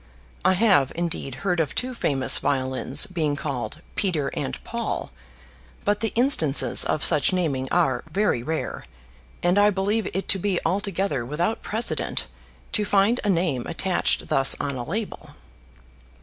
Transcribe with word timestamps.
I 0.43 0.53
have, 0.53 0.91
indeed, 0.95 1.35
heard 1.45 1.59
of 1.59 1.75
two 1.75 1.93
famous 1.93 2.39
violins 2.39 3.05
being 3.05 3.35
called 3.35 3.81
'Peter' 3.93 4.31
and 4.33 4.57
'Paul,' 4.63 5.11
but 5.85 5.99
the 5.99 6.11
instances 6.15 6.83
of 6.83 7.05
such 7.05 7.31
naming 7.31 7.69
are 7.71 8.03
very 8.11 8.41
rare; 8.41 8.83
and 9.43 9.59
I 9.59 9.69
believe 9.69 10.07
it 10.11 10.27
to 10.29 10.39
be 10.39 10.59
altogether 10.65 11.23
without 11.23 11.61
precedent 11.61 12.25
to 12.71 12.83
find 12.83 13.19
a 13.23 13.29
name 13.29 13.67
attached 13.67 14.27
thus 14.29 14.55
on 14.59 14.75
a 14.75 14.83
label. 14.83 15.35